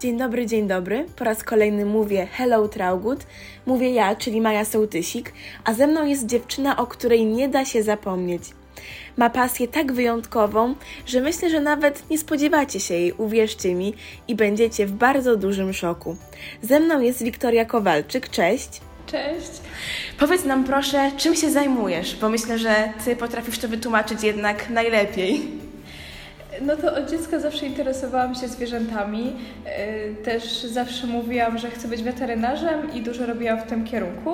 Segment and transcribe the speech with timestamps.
[0.00, 1.06] Dzień dobry, dzień dobry.
[1.16, 3.26] Po raz kolejny mówię Hello Traugut.
[3.66, 5.32] Mówię ja, czyli Maja Sołtysik,
[5.64, 8.42] a ze mną jest dziewczyna, o której nie da się zapomnieć.
[9.16, 10.74] Ma pasję tak wyjątkową,
[11.06, 13.94] że myślę, że nawet nie spodziewacie się jej, uwierzcie mi,
[14.28, 16.16] i będziecie w bardzo dużym szoku.
[16.62, 18.80] Ze mną jest Wiktoria Kowalczyk, cześć.
[19.06, 19.50] Cześć.
[20.18, 25.69] Powiedz nam proszę, czym się zajmujesz, bo myślę, że ty potrafisz to wytłumaczyć jednak najlepiej.
[26.60, 29.24] No to od dziecka zawsze interesowałam się zwierzętami.
[29.24, 34.30] Yy, Też zawsze mówiłam, że chcę być weterynarzem i dużo robiłam w tym kierunku.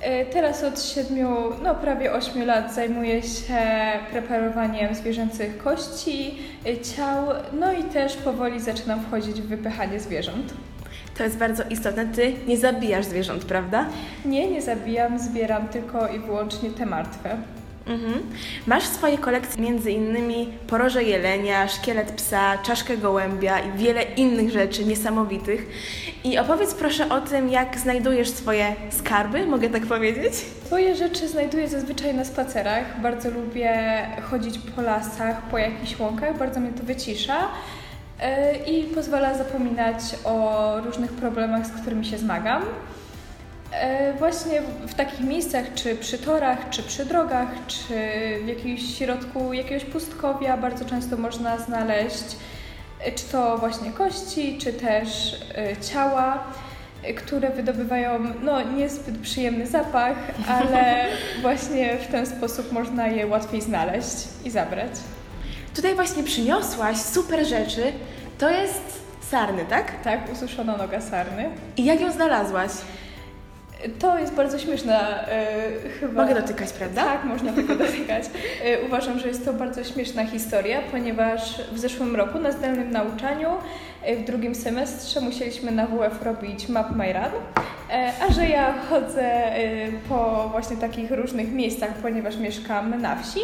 [0.00, 1.28] Yy, Teraz od siedmiu,
[1.62, 3.58] no prawie ośmiu lat zajmuję się
[4.12, 10.54] preparowaniem zwierzęcych kości, yy, ciał, no i też powoli zaczynam wchodzić w wypychanie zwierząt.
[11.18, 12.06] To jest bardzo istotne.
[12.06, 13.86] Ty nie zabijasz zwierząt, prawda?
[14.24, 17.36] Nie, nie zabijam, zbieram tylko i wyłącznie te martwe.
[17.86, 18.22] Mhm.
[18.66, 24.84] Masz w swojej kolekcji innymi poroże jelenia, szkielet psa, czaszkę gołębia i wiele innych rzeczy
[24.84, 25.66] niesamowitych.
[26.24, 30.34] I opowiedz proszę o tym, jak znajdujesz swoje skarby, mogę tak powiedzieć?
[30.66, 33.00] Swoje rzeczy znajduję zazwyczaj na spacerach.
[33.00, 33.98] Bardzo lubię
[34.30, 37.48] chodzić po lasach, po jakichś łąkach, bardzo mnie to wycisza
[38.20, 42.62] yy, i pozwala zapominać o różnych problemach, z którymi się zmagam.
[43.82, 47.94] Yy, Właśnie w takich miejscach, czy przy torach, czy przy drogach, czy
[48.44, 52.24] w jakimś środku jakiegoś pustkowia bardzo często można znaleźć
[53.06, 56.44] yy, czy to właśnie kości, czy też yy, ciała,
[57.16, 60.16] które wydobywają no, niezbyt przyjemny zapach,
[60.48, 61.06] ale
[61.42, 64.90] właśnie w ten sposób można je łatwiej znaleźć i zabrać.
[65.74, 67.92] Tutaj właśnie przyniosłaś super rzeczy.
[68.38, 70.02] To jest sarny, tak?
[70.02, 71.50] Tak, ususzona noga sarny.
[71.76, 72.70] I jak ją znalazłaś?
[73.98, 75.00] To jest bardzo śmieszna
[75.82, 76.22] yy, chyba.
[76.22, 77.04] Mogę dotykać, prawda?
[77.04, 78.24] Tak, można tego dotykać.
[78.64, 83.48] Yy, uważam, że jest to bardzo śmieszna historia, ponieważ w zeszłym roku na zdalnym nauczaniu
[84.06, 87.62] yy, w drugim semestrze musieliśmy na WF robić Map My Run,
[88.28, 89.52] a że ja chodzę
[90.08, 93.40] po właśnie takich różnych miejscach, ponieważ mieszkam na wsi,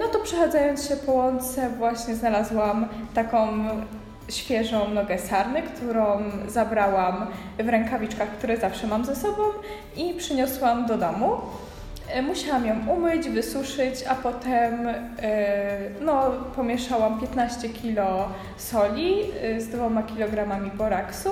[0.00, 3.68] no to przechadzając się po łące właśnie znalazłam taką
[4.28, 7.26] świeżą nogę sarny, którą zabrałam
[7.58, 9.42] w rękawiczkach, które zawsze mam ze sobą
[9.96, 11.36] i przyniosłam do domu.
[12.08, 14.96] E, Musiałam ją umyć, wysuszyć, a potem e,
[16.00, 21.30] no, pomieszałam 15 kg soli e, z dwoma kilogramami boraksu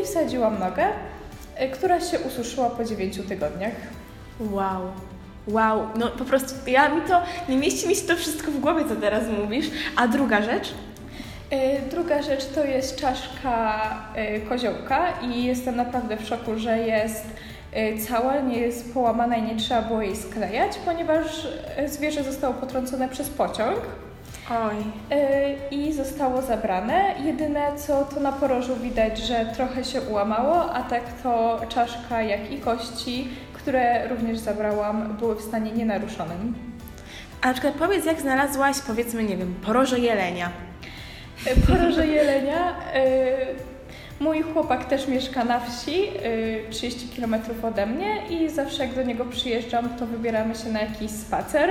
[0.00, 0.86] i wsadziłam nogę,
[1.72, 3.74] która się ususzyła po 9 tygodniach.
[4.40, 4.80] Wow.
[5.48, 8.84] Wow, no po prostu ja mi to, nie mieści mi się to wszystko w głowie,
[8.88, 9.66] co teraz mówisz.
[9.96, 10.74] A druga rzecz?
[11.50, 13.80] E, Druga rzecz to jest czaszka
[14.14, 17.26] e, koziołka i jestem naprawdę w szoku, że jest
[17.72, 21.48] e, cała, nie jest połamana i nie trzeba było jej sklejać, ponieważ
[21.86, 23.78] zwierzę zostało potrącone przez pociąg
[24.50, 24.76] Oj.
[25.70, 27.14] i zostało zabrane.
[27.24, 32.52] Jedyne co to na porożu widać, że trochę się ułamało, a tak to czaszka jak
[32.52, 36.54] i kości, które również zabrałam, były w stanie nienaruszonym.
[37.42, 40.50] A na przykład powiedz, jak znalazłaś, powiedzmy, nie wiem, poroże jelenia.
[41.44, 42.74] E, Poroże jelenia.
[42.94, 43.66] e,
[44.20, 49.02] Mój chłopak też mieszka na wsi, e, 30 km ode mnie i zawsze jak do
[49.02, 51.70] niego przyjeżdżam, to wybieramy się na jakiś spacer.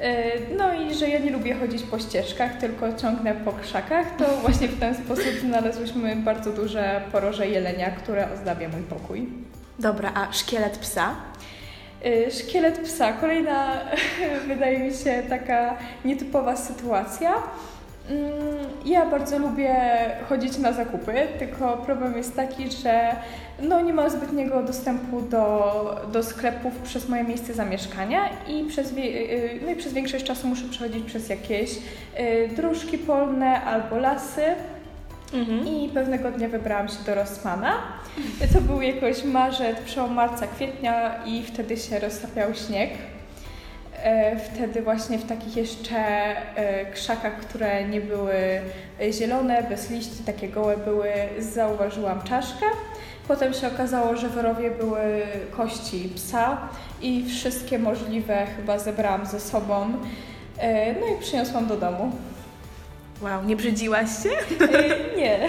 [0.00, 0.22] E,
[0.58, 4.68] No i że ja nie lubię chodzić po ścieżkach, tylko ciągnę po krzakach, to właśnie
[4.68, 9.28] w ten sposób znalazłyśmy bardzo duże poroże jelenia, które ozdabia mój pokój.
[9.78, 11.14] Dobra, a szkielet psa?
[12.38, 13.12] Szkielet psa.
[13.12, 13.72] Kolejna,
[14.48, 17.32] wydaje mi się, taka nietypowa sytuacja.
[18.10, 19.74] Mm, Ja bardzo lubię
[20.28, 23.16] chodzić na zakupy, tylko problem jest taki, że
[23.62, 29.60] no nie mam zbytniego dostępu do, do sklepów przez moje miejsce zamieszkania i przez, y,
[29.64, 34.42] no i przez większość czasu muszę przechodzić przez jakieś y, dróżki polne albo lasy.
[35.34, 35.66] Mhm.
[35.66, 37.72] I pewnego dnia wybrałam się do Rossmana.
[38.52, 42.90] To był jakoś marzec, przełom marca, kwietnia i wtedy się roztapiał śnieg.
[44.06, 48.34] E, Wtedy właśnie w takich jeszcze e, krzakach, które nie były
[49.12, 51.08] zielone, bez liści, takie gołe były,
[51.38, 52.66] zauważyłam czaszkę.
[53.28, 56.68] Potem się okazało, że w rowie były kości psa
[57.02, 59.92] i wszystkie możliwe chyba zebrałam ze sobą.
[60.58, 62.12] E, No i przyniosłam do domu.
[63.22, 64.28] Wow, nie brzydziłaś się?
[65.16, 65.48] Nie.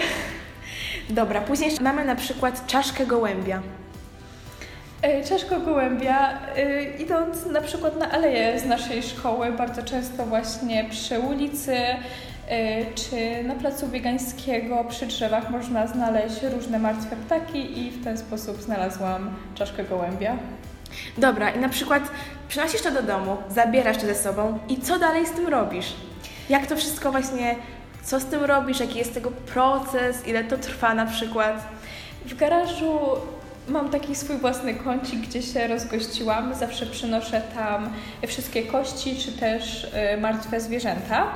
[1.10, 3.62] Dobra, później mamy na przykład czaszkę gołębia.
[5.08, 10.84] E, Czaszko gołębia, e, idąc na przykład na aleję z naszej szkoły, bardzo często właśnie
[10.90, 11.96] przy ulicy e,
[12.94, 18.62] czy na placu Biegańskiego przy drzewach można znaleźć różne martwe ptaki i w ten sposób
[18.62, 20.36] znalazłam czaszkę gołębia.
[21.18, 22.02] Dobra, i na przykład
[22.48, 25.94] przynosisz to do domu, zabierasz to ze sobą i co dalej z tym robisz?
[26.48, 27.56] Jak to wszystko właśnie
[28.02, 28.80] Co z tym robisz?
[28.80, 30.26] Jaki jest tego proces?
[30.26, 31.68] Ile to trwa na przykład?
[32.26, 32.98] W garażu
[33.70, 36.54] mam taki swój własny kącik, gdzie się rozgościłam.
[36.54, 37.92] Zawsze przynoszę tam
[38.26, 39.84] wszystkie kości, czy też
[40.14, 41.26] y, martwe zwierzęta.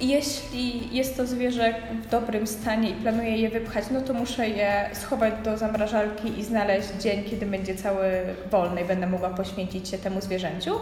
[0.00, 4.90] Jeśli jest to zwierzę w dobrym stanie i planuję je wypchać, no to muszę je
[4.92, 8.04] schować do zamrażalki i znaleźć dzień, kiedy będzie cały
[8.50, 10.74] wolny i będę mogła poświęcić się temu zwierzęciu.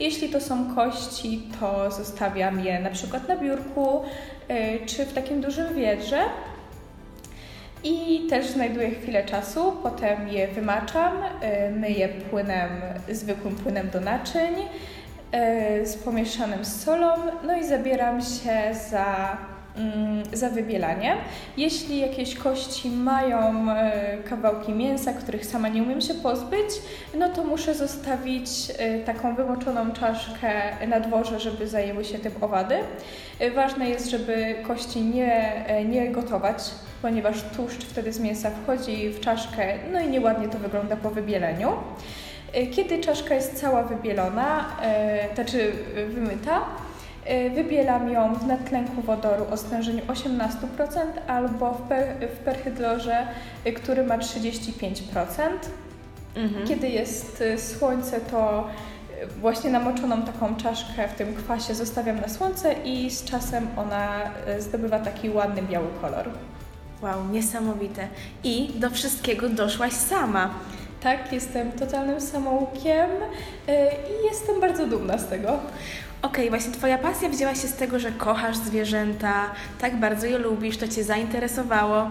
[0.00, 4.02] Jeśli to są kości, to zostawiam je na przykład na biurku
[4.50, 6.18] y, czy w takim dużym wiedrze.
[7.84, 12.70] I też znajduję chwilę czasu, potem je wymaczam, y, myję płynem,
[13.08, 17.14] zwykłym płynem do naczyń y, z pomieszanym z solą,
[17.46, 19.36] no i zabieram się za,
[20.32, 21.16] za wybielanie.
[21.56, 26.68] Jeśli jakieś kości mają y, kawałki mięsa, których sama nie umiem się pozbyć,
[27.18, 28.48] no to muszę zostawić
[29.06, 32.78] taką wymoczoną czaszkę na dworze, żeby zajęły się tym owady.
[33.54, 36.58] Ważne jest, żeby kości nie, nie gotować,
[37.02, 41.72] ponieważ tłuszcz wtedy z mięsa wchodzi w czaszkę, no i nieładnie to wygląda po wybieleniu.
[42.70, 45.72] Kiedy czaszka jest cała wybielona, e, znaczy
[46.08, 46.83] wymyta, e,
[47.54, 50.48] wybielam ją w nadtlenku wodoru o stężeniu 18%
[51.26, 53.26] albo w, per, w perhydrorze,
[53.64, 54.92] e, który ma 35%.
[56.36, 56.66] Mhm.
[56.66, 58.68] Kiedy jest słońce, to
[59.40, 64.10] właśnie namoczoną taką czaszkę w tym kwasie zostawiam na słońce i z czasem ona
[64.58, 66.30] zdobywa taki ładny biały kolor.
[67.02, 68.08] Wow, niesamowite.
[68.44, 70.54] I do wszystkiego doszłaś sama.
[71.00, 73.10] Tak, jestem totalnym samoukiem
[74.08, 75.58] i jestem bardzo dumna z tego.
[76.24, 79.50] Okej, okay, właśnie Twoja pasja wzięła się z tego, że kochasz zwierzęta,
[79.80, 82.10] tak bardzo je lubisz, to Cię zainteresowało.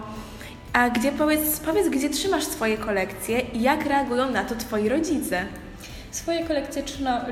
[0.72, 5.44] A gdzie powiedz, powiedz, gdzie trzymasz swoje kolekcje i jak reagują na to Twoi rodzice?
[6.14, 6.82] Swoje kolekcje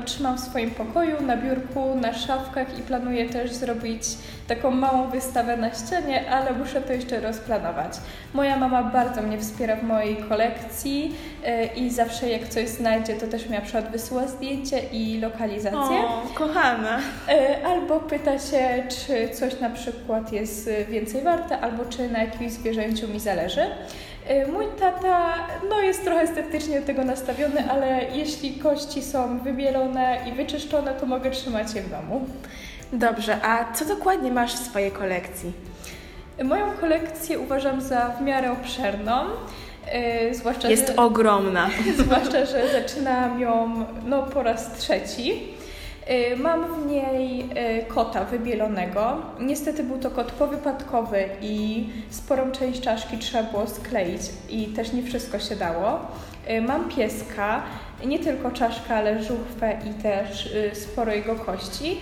[0.05, 4.03] trzymam w swoim pokoju, na biurku, na szafkach i planuję też zrobić
[4.47, 7.93] taką małą wystawę na ścianie, ale muszę to jeszcze rozplanować.
[8.33, 11.15] Moja mama bardzo mnie wspiera w mojej kolekcji
[11.45, 15.99] e, i zawsze jak coś znajdzie, to też mi na przykład wysyła zdjęcie i lokalizację.
[16.05, 16.99] O, kochana.
[17.29, 22.51] E, albo pyta się, czy coś na przykład jest więcej warte, albo czy na jakimś
[22.51, 23.65] zwierzęciu mi zależy.
[24.27, 25.33] E, mój tata
[25.69, 31.05] no, jest trochę sceptycznie do tego nastawiony, ale jeśli kości są wybielone i wyczyszczone, to
[31.05, 32.25] mogę trzymać je w domu.
[32.93, 35.53] Dobrze, a co dokładnie masz w swojej kolekcji?
[36.43, 39.25] Moją kolekcję uważam za w miarę obszerną.
[40.23, 41.69] Yy, zwłaszcza, Jest że, ogromna.
[41.99, 45.53] Zwłaszcza, że zaczynam ją no, po raz trzeci.
[46.09, 49.21] Yy, mam w niej yy, kota wybielonego.
[49.39, 55.03] Niestety był to kot powypadkowy i sporą część czaszki trzeba było skleić i też nie
[55.03, 55.99] wszystko się dało.
[56.67, 57.63] Mam pieska,
[58.05, 61.99] nie tylko czaszkę, ale żuchwę i też sporo jego kości.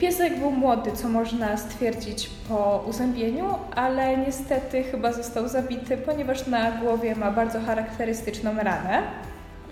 [0.00, 6.70] Piesek był młody, co można stwierdzić po uzębieniu, ale niestety chyba został zabity, ponieważ na
[6.70, 9.02] głowie ma bardzo charakterystyczną ranę.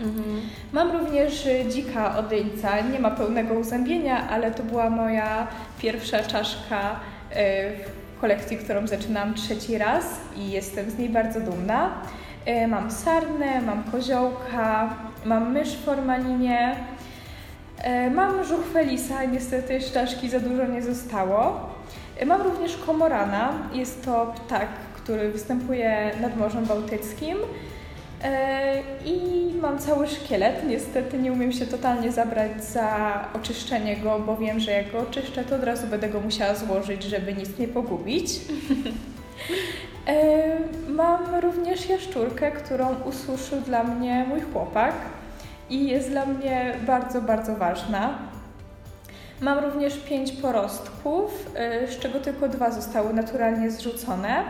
[0.00, 0.41] Mhm.
[0.73, 5.46] Mam również dzika odyjca, nie ma pełnego uzębienia, ale to była moja
[5.79, 7.00] pierwsza czaszka
[7.31, 10.05] e, w kolekcji, którą zaczynam trzeci raz
[10.37, 11.91] i jestem z niej bardzo dumna.
[12.44, 14.94] E, mam sarnę, mam koziołka,
[15.25, 16.76] mam mysz w formalinie,
[18.14, 21.70] mam żuchwę lisa, niestety szczaszki za dużo nie zostało.
[22.26, 27.37] Mam również komorana, jest to ptak, który występuje nad Morzem Bałtyckim.
[29.04, 29.34] I
[29.75, 30.66] mam cały szkielet.
[30.69, 35.45] Niestety nie umiem się totalnie zabrać za oczyszczenie go, bo wiem, że jak go oczyszczę,
[35.45, 38.31] to od razu będę go musiała złożyć, żeby nic nie pogubić.
[40.88, 44.95] Mam również jaszczurkę, którą ususzył dla mnie mój chłopak
[45.71, 48.19] i jest dla mnie bardzo, bardzo ważna.
[49.40, 51.50] Mam również pięć porostków,
[51.85, 54.45] y, z czego tylko dwa zostały naturalnie zrzucone.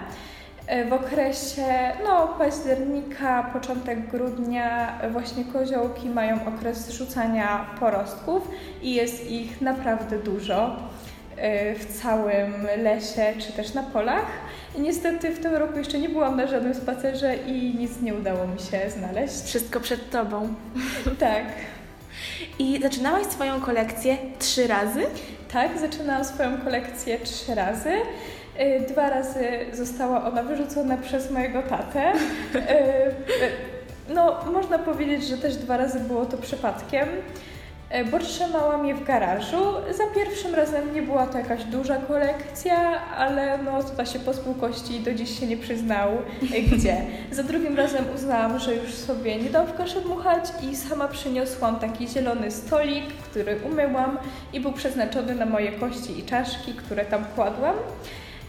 [0.73, 8.51] Y, w okresie no, października, początek grudnia właśnie koziołki mają okres zrzucania porostków
[8.83, 10.77] i jest ich naprawdę dużo.
[11.39, 14.27] Y, w całym lesie czy też na polach.
[14.79, 18.47] I niestety w tym roku jeszcze nie byłam na żadnym spacerze i nic nie udało
[18.47, 19.43] mi się znaleźć.
[19.43, 20.55] Wszystko przed tobą.
[21.19, 21.45] tak.
[22.59, 25.07] I zaczynałaś swoją kolekcję trzy razy?
[25.53, 27.93] Tak, zaczynałam swoją kolekcję trzy razy.
[28.61, 32.13] Y, dwa razy została ona wyrzucona przez mojego tatę.
[32.55, 37.09] Y, no, można powiedzieć, że też dwa razy było to przypadkiem.
[38.11, 39.57] Bo trzymałam je w garażu.
[39.91, 44.97] Za pierwszym razem nie była to jakaś duża kolekcja, ale no tata się pozbył kości
[44.97, 46.11] i do dziś się nie przyznał
[46.73, 46.97] gdzie.
[47.33, 51.79] Za drugim razem uznałam, że już sobie nie dam w kaszę dmuchać i sama przyniosłam
[51.79, 54.19] taki zielony stolik, który umyłam
[54.53, 57.75] i był przeznaczony na moje kości i czaszki, które tam kładłam.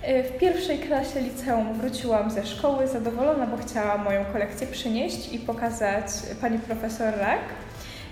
[0.05, 5.39] E, W pierwszej klasie liceum wróciłam ze szkoły zadowolona, bo chciałam moją kolekcję przynieść i
[5.39, 6.05] pokazać
[6.41, 7.39] pani profesor Rak.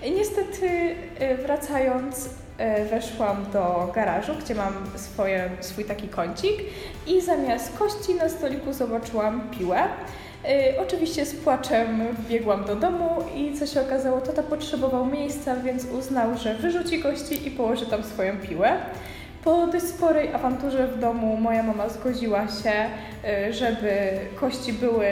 [0.04, 6.56] I niestety e, wracając e, weszłam do garażu, gdzie mam swoje, swój taki kącik
[7.06, 9.82] i zamiast kości na stoliku zobaczyłam piłę.
[10.78, 16.38] Oczywiście z płaczem biegłam do domu i co się okazało, tata potrzebował miejsca, więc uznał,
[16.38, 18.76] że wyrzuci kości i położy tam swoją piłę.
[19.44, 22.72] Po dość sporej awanturze w domu moja mama zgodziła się,
[23.48, 25.06] y, żeby kości były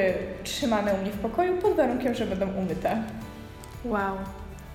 [0.45, 3.03] trzymane u mnie w pokoju pod warunkiem, że będą umyte.
[3.85, 4.17] Wow.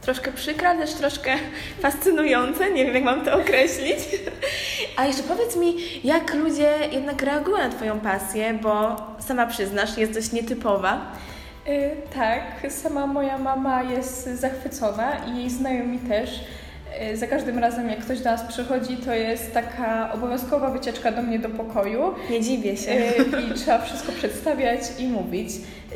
[0.01, 1.31] Troszkę przykra, też troszkę
[1.81, 3.97] fascynujące, nie wiem jak mam to określić.
[4.97, 10.13] A jeszcze powiedz mi, jak ludzie jednak reagują na Twoją pasję, bo sama przyznasz, jest
[10.13, 11.01] dość nietypowa.
[11.67, 16.29] Y, Tak, sama moja mama jest zachwycona i jej znajomi też.
[17.01, 21.21] Y, Za każdym razem, jak ktoś do nas przychodzi, to jest taka obowiązkowa wycieczka do
[21.21, 22.13] mnie do pokoju.
[22.29, 22.91] Nie dziwię się.
[22.91, 25.49] Y, i trzeba wszystko przedstawiać i mówić.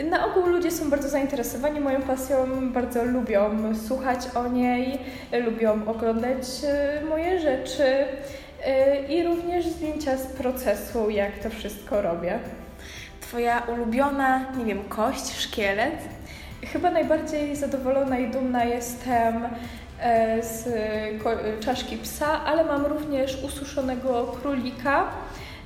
[0.10, 2.36] Na ogół ludzie są bardzo zainteresowani moją pasją,
[2.72, 3.50] bardzo lubią
[3.88, 4.98] słuchać o niej,
[5.46, 6.43] lubią oglądać
[7.01, 8.05] y, moje rzeczy
[9.10, 12.39] i również zdjęcia z procesu, jak to wszystko robię.
[13.22, 15.96] Twoja ulubiona, nie wiem, kość, szkielet?
[16.65, 19.50] Chyba najbardziej zadowolona i dumna jestem e,
[20.41, 20.63] z
[21.24, 21.29] ko-
[21.65, 25.03] czaszki psa, ale mam również ususzonego królika,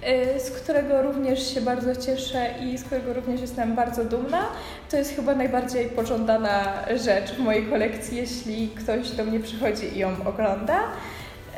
[0.01, 4.45] e, z którego również się bardzo cieszę i z którego również jestem bardzo dumna.
[4.91, 9.99] To jest chyba najbardziej pożądana rzecz w mojej kolekcji, jeśli ktoś do mnie przychodzi i
[9.99, 10.79] ją ogląda.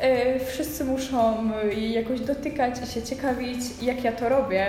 [0.00, 4.66] E, Wszyscy muszą jej jakoś dotykać i się ciekawić, jak ja to robię,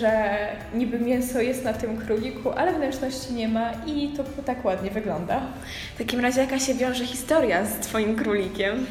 [0.00, 0.36] że
[0.74, 5.40] niby mięso jest na tym króliku, ale wnętrzności nie ma i to tak ładnie wygląda.
[5.94, 8.86] W takim razie jaka się wiąże historia z Twoim królikiem?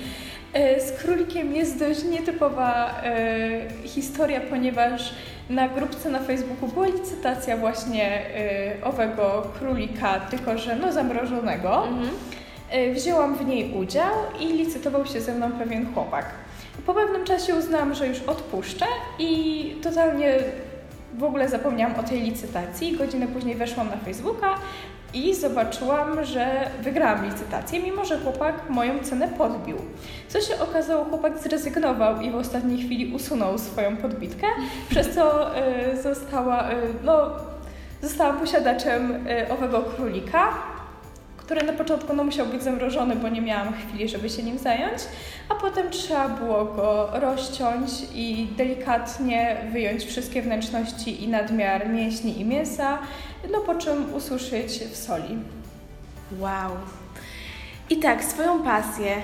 [0.53, 5.13] E, Z królikiem jest dość nietypowa e, historia, ponieważ
[5.49, 8.21] na grupce na Facebooku była licytacja właśnie
[8.83, 11.87] owego królika, tylko że no zamrożonego.
[11.87, 12.09] Mhm.
[12.71, 16.25] E, Wzięłam w niej udział i licytował się ze mną pewien chłopak.
[16.85, 18.85] Po pewnym czasie uznałam, że już odpuszczę
[19.19, 20.39] i totalnie
[21.13, 22.97] w ogóle zapomniałam o tej licytacji.
[22.97, 24.55] Godzinę później weszłam na Facebooka
[25.13, 29.77] i zobaczyłam, że wygrałam licytację, mimo że chłopak moją cenę podbił.
[30.27, 34.47] Co się okazało, chłopak zrezygnował i w ostatniej chwili usunął swoją podbitkę,
[34.91, 37.29] przez co e, została, e, no,
[38.01, 40.53] zostałam posiadaczem e, owego królika
[41.49, 45.01] który na początku no, musiał być zamrożony, bo nie miałam chwili, żeby się nim zająć,
[45.49, 52.45] a potem trzeba było go rozciąć i delikatnie wyjąć wszystkie wnętrzności i nadmiar mięśni i
[52.45, 52.99] mięsa,
[53.51, 55.37] no po czym ususzyć w soli.
[56.39, 56.71] Wow.
[57.89, 59.15] I tak, swoją pasję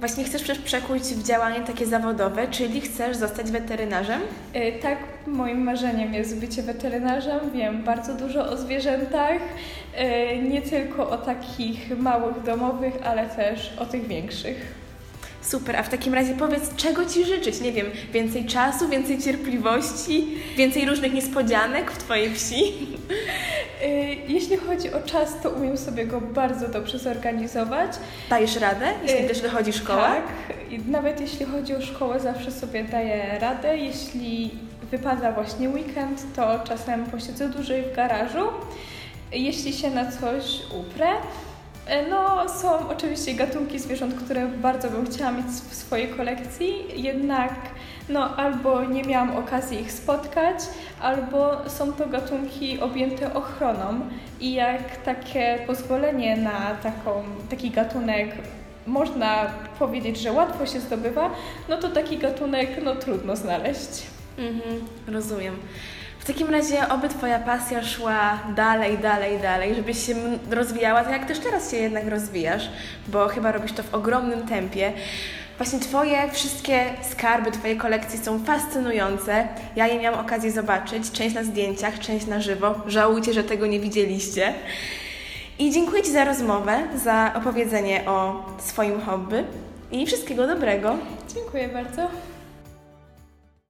[0.00, 4.20] właśnie chcesz przecież przekuć w działanie takie zawodowe, czyli chcesz zostać weterynarzem?
[4.56, 7.40] Y, Tak, moim marzeniem jest bycie weterynarzem.
[7.54, 9.38] Wiem bardzo dużo o zwierzętach,
[10.32, 14.80] y, nie tylko o takich małych domowych, ale też o tych większych.
[15.42, 17.60] Super, a w takim razie powiedz, czego Ci życzyć?
[17.60, 20.26] Nie wiem, więcej czasu, więcej cierpliwości,
[20.56, 22.62] więcej różnych niespodzianek w Twojej wsi?
[23.82, 27.90] Y, Jeśli chodzi o czas, to umiem sobie go bardzo dobrze zorganizować.
[28.30, 30.08] Dajesz radę, jeśli Y, też dochodzi szkoła?
[30.08, 30.24] Tak,
[30.88, 33.76] nawet jeśli chodzi o szkołę, zawsze sobie daję radę.
[33.78, 34.50] Jeśli
[34.90, 38.48] wypada właśnie weekend, to czasem posiedzę dłużej w garażu.
[39.32, 40.44] Jeśli się na coś
[40.80, 41.08] uprę,
[41.86, 47.52] e, no są oczywiście gatunki zwierząt, które bardzo bym chciała mieć w swojej kolekcji, jednak
[48.12, 50.58] no albo nie miałam okazji ich spotkać,
[51.00, 54.00] albo są to gatunki objęte ochroną
[54.40, 58.30] i jak takie pozwolenie na taką, taki gatunek
[58.86, 59.46] można
[59.78, 61.30] powiedzieć, że łatwo się zdobywa,
[61.68, 64.06] no to taki gatunek no trudno znaleźć.
[64.38, 65.56] Mhm, rozumiem.
[66.18, 70.14] W takim razie oby Twoja pasja szła dalej, dalej, dalej, żebyś się
[70.50, 72.68] rozwijała tak jak też teraz się jednak rozwijasz,
[73.08, 74.92] bo chyba robisz to w ogromnym tempie.
[75.60, 79.48] Właśnie Twoje wszystkie skarby Twojej kolekcji są fascynujące.
[79.76, 82.74] Ja je miałam okazję zobaczyć, część na zdjęciach, część na żywo.
[82.86, 84.54] Żałujcie, że tego nie widzieliście.
[85.58, 89.44] I dziękuję Ci za rozmowę, za opowiedzenie o swoim hobby
[89.92, 90.96] i wszystkiego dobrego.
[91.34, 92.08] Dziękuję bardzo.